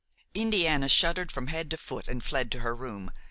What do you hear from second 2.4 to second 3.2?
to her room.